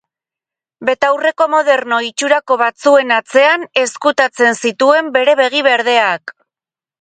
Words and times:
Betaurreko 0.87 1.45
moderno 1.55 1.99
itxurako 2.07 2.57
batzuen 2.61 3.13
atzean 3.17 3.67
ezkutatzen 3.83 4.59
zituen 4.65 5.13
bere 5.19 5.37
begi 5.43 5.63
berdeak. 5.71 6.35